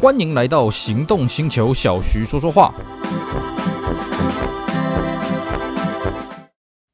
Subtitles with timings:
[0.00, 2.72] 欢迎来到行动星球，小徐说说话。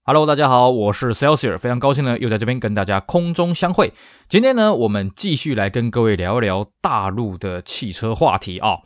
[0.07, 3.93] Hello，大家好，我是 Celsius，非常高兴呢，又在这边跟大家空中相会。
[4.27, 8.79] 今天呢，我们继续来跟各位聊一聊大陆的汽车话题啊。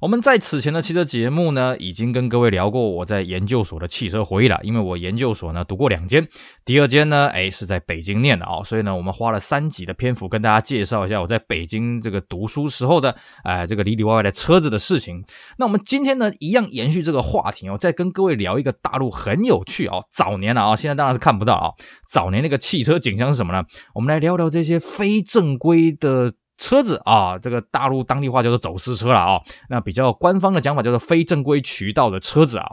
[0.00, 4.58] 我们在此前的汽车节目呢，已经跟各位聊过我在研究所的汽车回忆了。
[4.62, 6.28] 因为我研究所呢读过两间，
[6.64, 15.24] 第二间呢，哎是在北京念的啊，所以呢，我们花了三集的篇幅跟大家介绍一下我在北京这个读书时候的，哎这个里里外外的车子的事情。
[15.58, 21.70] 那我们今天呢，一样延续这个话题哦，再跟各位聊一个大陆很有趣哦，早年了啊，现在当然是看不到啊，
[22.06, 23.62] 早年那个汽车景象是什么呢？
[23.94, 26.34] 我们来聊聊这些非正规的。
[26.56, 32.66] 车子啊，这个大陆当地话叫做走私车了啊，那比较官方的讲法叫做非正规渠道的车子啊。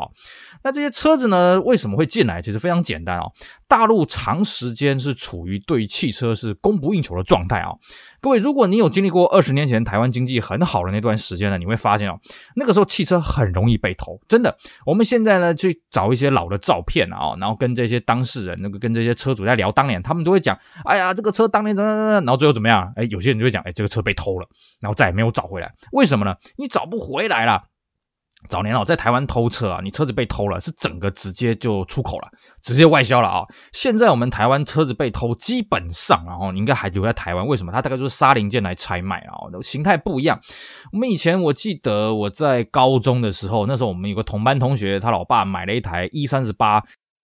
[0.63, 2.41] 那这些车子呢，为什么会进来？
[2.41, 3.23] 其实非常简单啊。
[3.67, 7.71] 大陆长时间是处于对汽车是供不应求的状态啊。
[8.21, 12.19] 各位，如果你有经历过二十年前台湾经济很好的那段时间呢，你会发现哦，
[12.55, 14.55] 那个时候汽车很容易被偷，真的。
[14.85, 20.55] 我们现在呢去找一些老的照片啊，然后跟这些当事人，那个跟这些车主在聊当年，他们都会讲，
[20.85, 22.93] 哎呀，这个车当年怎么怎么，然后最后怎么样？
[22.95, 24.47] 哎，有些人就会讲，哎，这个车被偷了，
[24.79, 25.73] 然后再也没有找回来。
[25.91, 26.35] 为什么呢？
[26.57, 27.70] 你找不回来了。
[28.49, 32.27] 早年哦，在台湾偷车啊，你车子被偷了，是整个直接就出口了，
[32.61, 33.43] 直接外销了啊。
[33.71, 37.71] 现在我们台湾车子被偷，基本上然后你应该还留在台湾，为什么？
[37.71, 40.39] 它大概就是杀零件来拆卖啊，形态不一样。
[40.91, 46.83] 我们以前我记得我在高中的时候，那时候我们有个同班同学，他老爸买了一台 E 三十八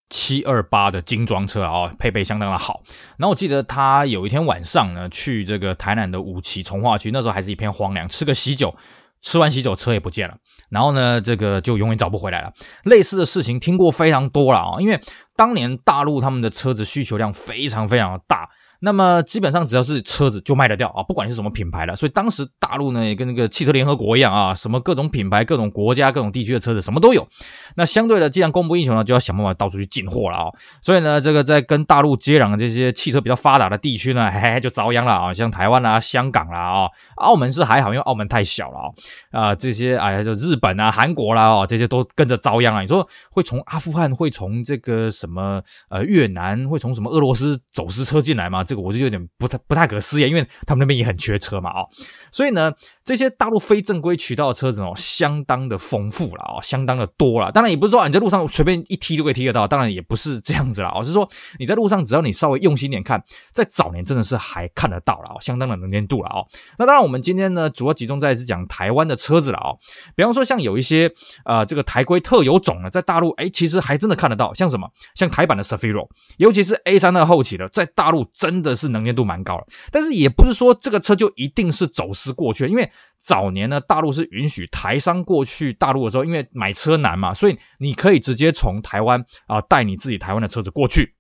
[0.10, 2.82] 七二八的精装车啊，配备相当的好。
[3.18, 8.74] 然后我记得他有一天晚上呢，去这个台南的五期重划区，那时候还是一片荒凉，吃个喜酒。
[9.22, 10.38] 吃完喜酒，车也不见了，
[10.70, 12.54] 然后呢，这个就永远找不回来了。
[12.84, 15.00] 类似的事情听过非常多了啊，因为
[15.36, 18.50] 当年大陆他们的车子需求量非常非常的大。
[18.80, 21.96] 那么基本上只要是车子就卖得掉啊，不管是什么品牌的。
[21.96, 27.28] 所以当时大陆呢也跟那个汽车联合国一样啊，什么各种品牌、各种国家、各种地区的车子什么都有。
[27.76, 30.46] 那相对的，既然供不应求呢，就要想办法到处去进货了啊。
[30.82, 38.88] 所以呢，这个在跟大陆接壤的这些汽车比较发达的地区呢，嘿嘿就遭殃了啊，像台湾啦、香港啦啊，澳门是还好，因为澳门太小了啊。
[39.32, 42.82] 啊，这些哎呀，就日本啊、韩国啦啊，这些都跟着遭殃啊。
[42.82, 48.64] 你说会从阿富汗、会从这个什么呃越南、会从什么俄罗斯走私车进来吗？
[48.68, 51.88] 这个我就有点不太不太可思议，因为他们那边也很缺车嘛，哦，
[52.32, 52.72] 所以呢，
[53.04, 57.52] 这些大陆非正规渠道的车子哦，相当的丰富了哦，相当的多了。
[57.52, 66.46] 当然也不是说你在路上随便一踢就可以踢得到，当然也不是这样子了，而是说你在路上只要你稍微用心点看，在早年真的是还看得到了哦，相当的能见度了哦。
[66.78, 69.78] 那当然，我们今天呢，主要集中在是讲台湾的车子了哦，
[70.16, 71.10] 比方说像有一些
[71.46, 76.08] 呃这个台规特有种呢，在大陆哎，其实还真的看得到，像什么像台版的 Safiro，
[76.38, 79.08] 尤其是 A32 后期的，在大陆真真的是能。
[79.08, 91.16] 见度蛮高了，但是也不是说这个车就一定是走私过去，因为早年呢，大陆是允许台商过去大陆的时候，因为买车难嘛，所以你可以直接从台湾啊带你自己台湾的车子过去。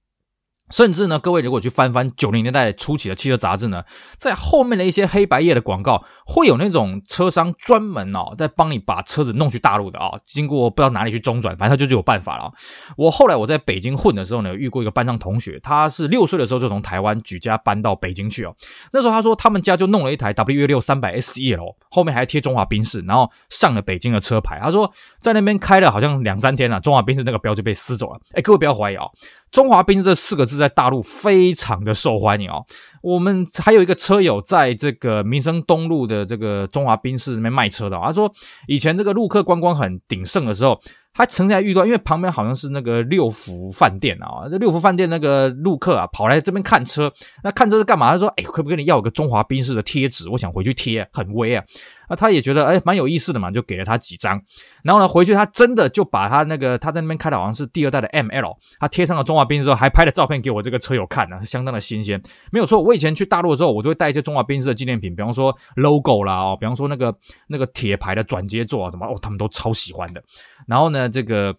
[0.69, 3.83] 甚至呢，各位如果去翻翻九零年代初期的汽车杂志呢，
[4.17, 12.51] 在后面的一些黑白页的广告，会有那种车商专门哦，在帮你把车子弄去大陆的啊、经过不知道哪里去中转，反正他就就有办法了。
[12.97, 18.56] 我后来我在北京混的时候呢，遇过一个班上同学，他是六岁的时候就从台湾举家搬到北京去哦。
[18.91, 24.59] 那时候他说他们家就弄了一台 W 六三百 S E 哦后面还贴中华宾士，然后上了北京的车牌。
[24.61, 28.19] 他说在那边开了好像两三天了、啊，中华宾士那个标就被撕走了。
[28.33, 29.11] 哎，各位不要怀疑啊、哦。
[29.51, 32.65] 中华宾士这四个字在大陆非常的受欢迎哦。
[33.01, 38.31] 我们还有一个车友在这个民生东路的这个中华宾士那边卖车的，他说
[38.67, 40.79] 以前这个陆客观光很鼎盛的时候。
[41.13, 47.11] 他曾经遇到，因为旁边好像是那个六福饭店啊，这六福饭店那个陆客啊，跑来这边看车。
[47.43, 48.11] 那看车是干嘛？
[48.11, 50.29] 他说：“哎，可不可以跟你要个中华宾士的贴纸？
[50.29, 51.63] 我想回去贴，很威啊。”
[52.09, 54.41] 那他也觉得哎，蛮有意思的嘛，就给了他几张。
[54.84, 62.22] 然后呢，回去他真的就把他那个他在那边开的好像是第二代的 ML，他贴上了中华宾士之后，还拍了照片给我这个车友看呢，相当的新鲜。
[62.51, 67.15] 没有错，我以前去大陆的时候，我就会带一些中华宾士的纪念品，比方说 logo 啦，哦，比方说那个
[67.48, 70.24] 那个铁牌的转接座啊，什么哦，他们都超喜欢的。
[70.68, 71.56] 然后呢，这个。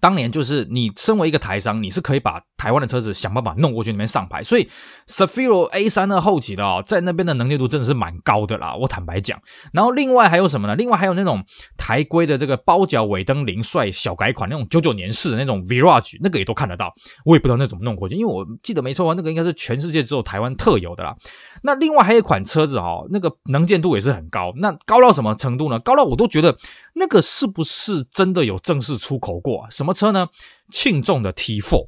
[0.00, 4.68] 当年就是你身为一个台商，你是可以把台湾的车子想办法弄过去那边上牌，所以
[5.08, 8.74] Safiro A32 后期的啊、哦，在那边的能见度真的是蛮高的啦。
[8.76, 9.40] 我坦白讲，
[9.72, 10.76] 然后另外还有什么呢？
[10.76, 11.42] 另外还有那种
[11.76, 16.94] 台规的这个包角尾灯零帅小改款，那种九九年式的那种 Virage，那个也都看得到。
[17.24, 21.16] 我也不知道那怎么弄过去，因为我记得没错啊，那个应该是全世界只有台湾特有的啦。
[21.62, 25.80] 那另外还有一款车子哦，那个能见度也是很高，那高到什么程度呢？
[25.80, 26.56] 高到我都觉得
[26.94, 29.70] 那个是不是真的有正式出口过啊？
[29.78, 30.26] 什么车呢？
[30.72, 31.86] 庆众的 T4。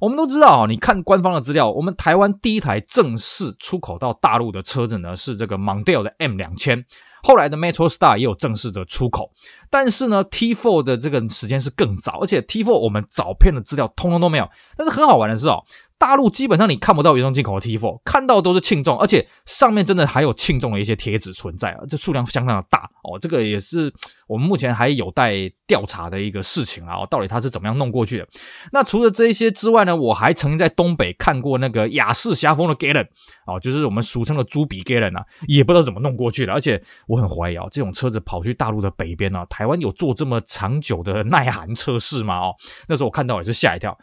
[0.00, 6.84] 我们都知道啊，你看官方的资料，我们台湾第一台正式出口到大陆的车子呢，是这个 Mondeo 的 M 两千。
[7.22, 9.30] 后来的 Metro Star 也有正式的出口，
[9.70, 14.48] 但是呢，T4 的这个时间是更早，而且 T4 我们早片的资料通通都没有。
[14.76, 15.62] 但是很好玩的是哦。
[15.98, 23.18] 大陆基本上你看不到原装进口的 T4，看到都是庆众，而且上面真的还有庆众的一些贴纸存在啊，这数量相当的大哦。
[23.18, 23.92] 这个也是
[24.28, 25.34] 我们目前还有待
[25.66, 28.28] 调查的一个事情啊，到底它是怎么样弄过去的？
[28.72, 33.06] 那除了这一些之外呢，我还曾经在东北看过那个雅士侠风的 Galen
[33.46, 36.52] 哦，就是我们俗称的猪鼻 Galen 啊，也不知道怎么弄过去的。
[36.52, 42.38] 而且我很怀疑啊，这种车子跑去大陆的北边啊，台湾有做这么长久的耐寒测试吗？
[42.38, 42.54] 哦，
[42.86, 43.98] 那时候我看到也是吓一跳。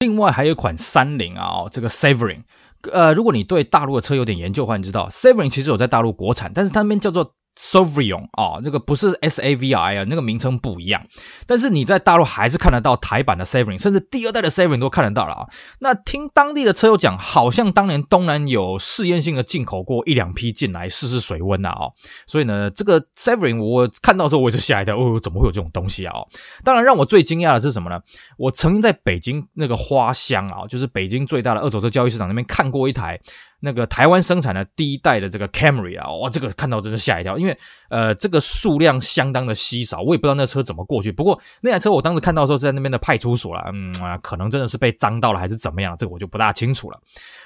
[0.00, 2.42] 另外还有一款三菱啊，哦，这个 Severin，
[2.90, 7.34] 呃，如果你对大陆的车有点研究的话，你知道 Severin 其实有在大陆国产，但是他们叫做。
[7.56, 11.04] Savion 啊，这个不是 S A V I 啊，那个名称不一样。
[11.46, 15.46] 但是你在大陆还是看得到台版的 Savion，甚至第二代的 Savion 都看得到了啊。
[15.80, 21.92] 那听当地的车友讲，好像当年东南有试验性的进口过一两批进来试试水温呐哦。
[22.26, 26.16] 所以呢，这个 Savion 我看到之后我也是吓一跳，哦，怎么会有这种东西啊？
[26.16, 26.26] 哦
[26.64, 28.00] 当然让我最惊讶的是什么呢？
[28.38, 33.20] 我曾经在北京那个花乡啊，就是北京最大的二手车交易市场那边看过一台。
[33.60, 37.56] 那个台湾生产的第一代的这个 Camry 啊，哇，这个看到真是吓一跳，因为
[37.90, 41.12] 呃，这个数量相当的稀少，我也不知道那车怎么过去。
[41.12, 46.98] 不过那台车我当时看到的时候是在那边的派出所了，嗯啊，可能真的是被脏到了还是怎么样，这个我就不大清楚了。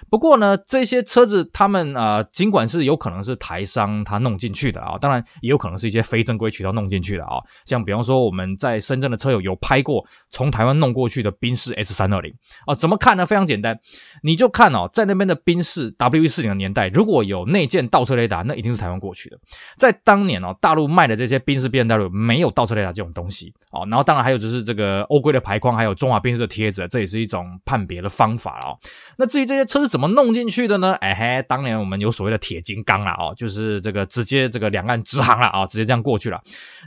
[0.09, 12.33] 不过呢，这些车子他们啊、尽管是有可能是台商他弄进去的啊，当然也有可能是一些非正规渠道弄进去的啊，像比方说我们在深圳的车友有拍过从台湾弄过去的宾士 S 三二零
[12.67, 13.27] 啊，怎么看呢？
[13.27, 13.77] 非常简单，
[14.23, 15.91] 你就看哦，在那边的宾士。
[16.09, 19.39] W 四零的年代，如果有内建倒车雷达，那一定是台湾过去的。
[19.77, 23.87] 在当年哦，大陆卖的这些宾士 B N W 没有倒车雷达这种东西哦。
[23.91, 28.79] 然后当然还有就是这个欧规的排框，还有中华宾士的贴纸，这也是一种判别的方法哦。
[29.17, 30.95] 那至于这些车是怎么弄进去的呢？
[31.01, 36.41] 哎嘿，当年我们有所谓的铁金刚了哦，就是这个直接这个两岸直航了啊，直接这样过去了。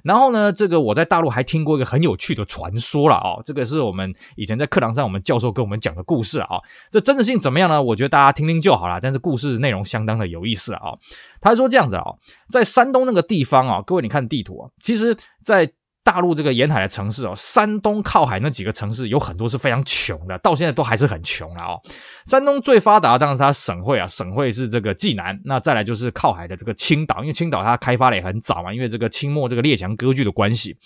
[0.04, 6.58] 然后呢，这个我在大陆还听过一个很有趣的传说了哦，这个是我们以前在课堂上我们教授跟我们讲的故事啊。
[6.92, 7.81] 这真实性怎么样呢？
[7.81, 9.00] 我觉得大家听听就好了。
[9.07, 10.92] 但是故事内容相当的有意思啊！
[11.39, 12.04] 他说这样子啊，
[12.50, 15.71] 在山东那个地方啊，各位你看地图啊，其实，在。
[16.07, 21.81] 大陆这个沿海的城市哦，山东靠海那几个城市有很多是非常穷的，到现在都还是很穷了哦。
[22.25, 30.77] 山东最发达的当然是它省会啊，省会是这个济南，那再来就是靠海的这个青岛，因为青岛它开发的也很早嘛，因为这个清末这个列强割据的关系。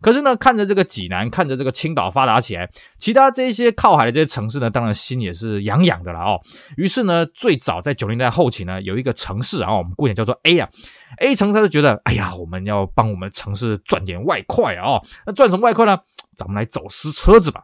[0.00, 2.68] 可是呢，看着这个济南，看着这个青岛发达起来，
[2.98, 6.40] 其他这些靠海的这些城市呢，当然心也是痒痒的了哦。
[6.76, 10.68] 于是呢，最早在九零年代后期呢，有一个城市啊，我们姑且叫做 A 啊。
[11.18, 15.00] A 城他就觉得，哎呀，我们要帮我们城市赚点外快啊！
[15.26, 15.98] 那赚什么外快呢？
[16.36, 17.62] 咱们来走私车子吧。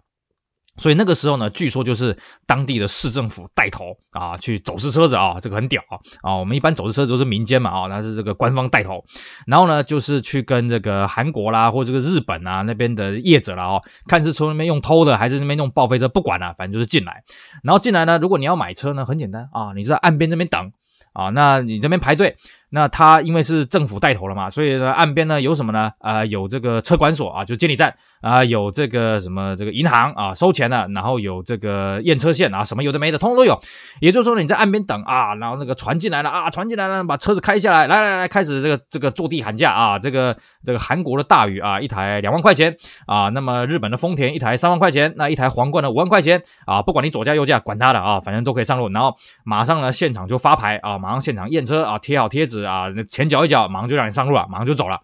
[0.77, 2.17] 所以那个时候呢，据说就是
[2.47, 5.99] 当地的市政府带头啊，去走私车子啊，这个很屌啊！
[6.23, 9.05] 啊，我们一般走私车子都是民间嘛啊，那是这个官方带头。
[9.47, 17.23] 然后呢，就是去跟这个韩国啦，或者这个日本啊那边的业者啦哦，看是从那边用偷的，还是那边用报废车，不管了，反正就是进来。
[17.63, 20.73] 然后进来呢，如果你要买车呢，很简单啊，你在岸边这边等
[21.13, 22.35] 啊，那你这边排队。
[22.71, 25.91] 那他因为是政府带头了嘛，所以呢，岸边呢有什么呢？
[25.99, 33.59] 啊、有这个车管所啊，就监理站啊、有这个什么这个银行啊，收钱的，然后有这个验车线啊，什么有的没的，通通都有。
[34.01, 48.89] 也就是说呢，你在岸边等啊，然后那个船进来了啊，船进来了，把车子开下来，来来来，开始这个这个坐地喊价啊，这个这个韩国的大宇啊，一台两万块钱啊，那么日本的丰田一台三万块钱，那一台皇冠的五万块钱啊，不管你左驾右驾，管他的啊，反正都可以上路。
[48.91, 52.60] 然后马上呢，现场就发牌啊，马上现场验车啊，贴好贴纸。
[52.65, 55.01] 啊，那钱缴一脚，马上就让你上路了，马上就走了。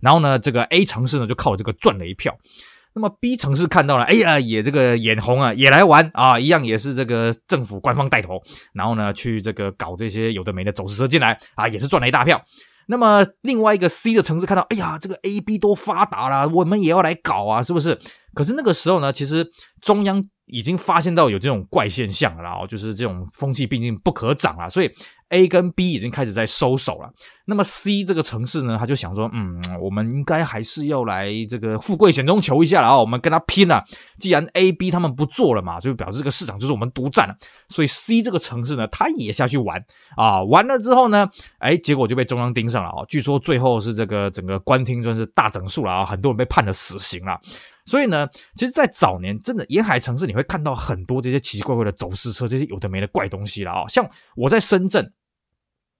[0.00, 2.36] 然后呢，这个 A 城市呢就靠这个赚了一票。
[2.92, 8.42] 那么 B 城市看到了，哎呀，也这个眼红啊，也来玩啊，一样也是这个政府官方带头，
[8.72, 12.42] 然后呢去这个搞这些有的没的走私车进来啊，也是赚了一大票。
[12.86, 17.96] 那么 另外一个 C 的城市看到，哎呀，这个 A、B 都发达了，我们也要来搞啊，是不是？
[18.34, 19.48] 可是那个时候呢，其实
[19.80, 24.90] 中央已经发现到有这种怪现象了，然后就是这种风气毕竟不可长了，所以。
[25.30, 27.10] A 跟 B 已经开始在收手了，
[27.44, 33.84] 那么 C 这个城市呢，他就想说，嗯，我们应该还是要来这个富贵险中求一下了啊，我们跟他拼啊！
[34.18, 37.34] 既然 A、B 他们不做了嘛，就表示这个市场就是我们独占了，
[37.68, 39.82] 所以 C 这个城市呢，他也下去玩
[40.16, 47.40] 啊，完了之后呢，哎，结果就被中央盯上了啊，据说最后是这个整个官厅算是大整数了啊，很多人被判了死刑了。
[47.86, 55.12] 所以呢，其实，在早年，真的沿海城市你会看到很多这些奇奇怪怪的走私车，这些有的没的怪东西了啊，像我在深圳。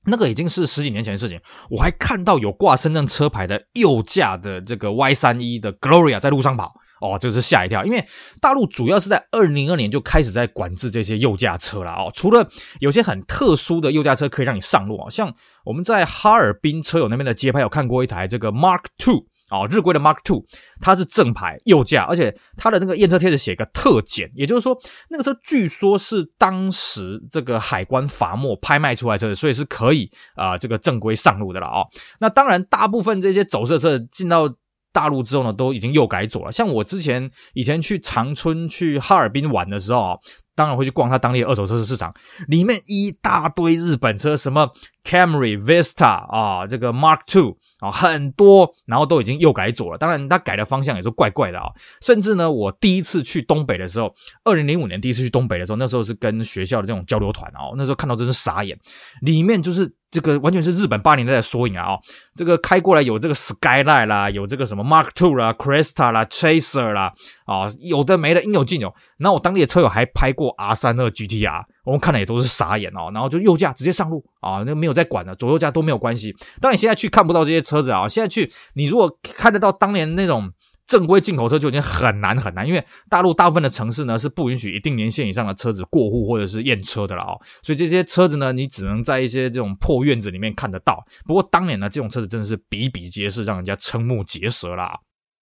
[0.06, 1.40] 那个已经是十几年前的事情，
[1.70, 8.04] 我还看到有挂深圳车牌的右驾的这个 Y 三一的 Gloria 在路上跑哦，这个是吓一跳，因为
[8.40, 12.10] 大陆主要是在二零二年就开始在管制这些右驾车了哦。
[12.14, 19.29] 除了有些很特殊的右驾车可以让你上路啊，像我们在哈尔滨车友那边的街拍有看过一台这个 Mark Two。
[19.50, 20.44] 哦，日规的 Mark Two，
[20.80, 24.78] 它是正牌右驾，而且它的那个验车贴纸写个特检，也就是说，
[25.08, 31.86] 那个车据说是当时这个海关罚没拍卖出来车子，所以是可以啊、这个正规上路的了哦。
[32.20, 34.48] 那当然，大部分这些走私车进到
[34.92, 36.52] 大陆之后呢，都已经右改左了。
[36.52, 40.18] 像我之前以前去长春、去哈尔滨玩的时候啊。
[40.60, 42.12] 当然会去逛他当地的二手车市场，
[42.48, 44.70] 里面一大堆日本车，什么
[45.02, 49.96] Camry、Vista 啊，这个 Mark Two 啊，很多，然后都已经右改左了。
[49.96, 51.72] 当然，他改的方向也是怪怪的啊。
[52.02, 54.14] 甚至呢，我第一次去东北的时候，
[54.44, 58.78] 二零零五年第一次去东北的时候，那时候是跟学校的这种交流团哦，那时候看到真是傻眼，
[59.22, 59.90] 里面就是。
[60.10, 61.92] 这个完全是日本八零年代的缩影啊！
[61.92, 62.00] 哦，
[62.34, 67.12] 这个开过来有这个 Skyline 啦，有这个什么 Mark Two 啦，Cresta 啦，Chaser 啦，
[67.46, 68.92] 啊，有的没的应有尽有。
[69.18, 73.10] 然后我当地的车友还拍过 R 三二 GTR，我们看了也都是傻眼哦。
[73.14, 76.34] 然后就右驾直接上路啊，那没有再管了，左右驾都没有关系。
[76.60, 80.50] 当然现在去看不到这些车子啊，现在去你如果看得到当年那种。
[80.90, 91.00] 正规进口车就已经很难很难，因为大陆大部分的城市呢是不允许一定年限以上的车子过户或者是验车的了哦，所以这些车子呢你只能在一些这种破院子里面看得到。
[91.24, 94.98] 不过当年呢这种车子真的是比比皆是，让人家瞠目结舌啦。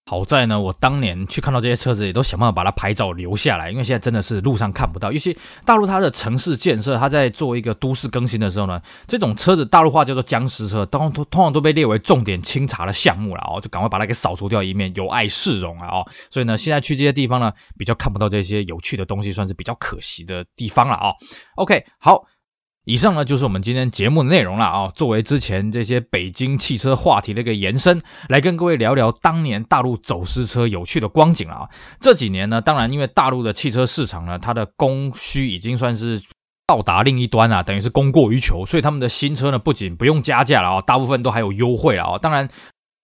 [0.09, 5.11] 好在呢，我当年去看到这些车子，也都想办法把它拍照留下来，因为现在真的是路上看不到。
[5.11, 16.07] 尤其大陆它的城市建设，它在做一个都市更新的时候呢，这种车子大陆话叫做僵尸车，通通通常都被列为重点清查的项目了哦，就赶快把它给扫除掉，以免有碍市容啊哦。
[16.31, 21.13] 所以呢，现在去这些地方呢，比较看不到这些有趣的东西，算是比较可惜的地方了啊。
[21.57, 22.25] OK，好。
[22.89, 24.91] 以上呢就是我们今天节目的内容了啊！
[24.95, 31.69] 作为之前这些北京汽车话题的一个延伸，来跟各位聊聊当年大陆走私车有趣的光景了啊！
[31.99, 36.19] 这几年呢，当然因为大陆的汽车市场呢，它的供需已经算是
[36.65, 42.17] 到达另一端啊，等于是供过于求，所以他们的新车呢，不仅不用加价了啊，大部分都还有优惠了啊！
[42.17, 42.49] 当然。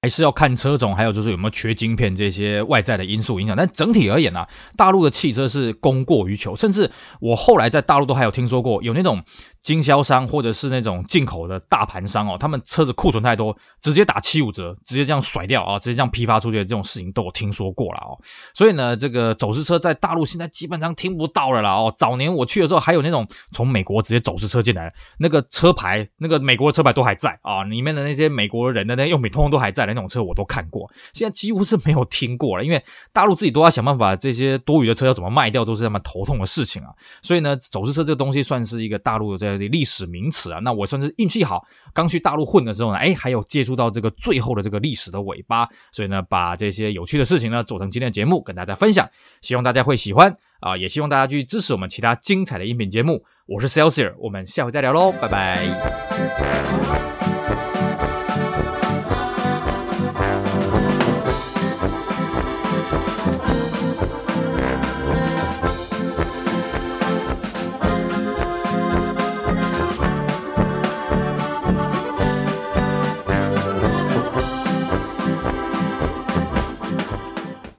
[0.01, 3.55] 还是要看车种，还有就是有没有缺晶片这些外在的因素影响。
[3.57, 4.45] 但整体而言呢、
[4.77, 9.23] 大陆的汽车是供过于求，甚至我后来在大陆都还有听说过有那种
[9.65, 18.13] 经销商或者是那种进口的大盘商哦，他们车子库存太多，直接打七五折，直接这样甩掉啊，直接这样批发出去的这种事情都有听说过了哦。
[18.53, 21.91] 所以呢，这个走私车在大陆现在基本上听不到了啦哦。
[21.97, 29.95] 早年我去的时候，还有那种从美国直接走私车进来，那个车牌，那个美国的车牌都还在啊，里面的那些美国人的那用品通通都还在的。
[29.95, 36.89] 那种车我都看过，现在几乎是没有听过了，因为大陆自己都要想办法，这些多余的车要怎么卖掉，都是他们头痛的事情啊。
[37.21, 40.59] 所以呢，走私车这个东西算是一个大陆历史名词啊。
[40.59, 49.09] 那我算是运气好，刚去大陆混的时候呢，哎，还有接触到这个最后的这个历史的尾巴，所以呢，把这些有趣的事情呢做成今天的节目跟大家分享，
[49.41, 53.23] 希望大家会喜欢啊，也希望大家去支持我们其他精彩的音频节目。
[53.47, 55.67] 我是 Celsius，我们下回再聊喽，拜拜。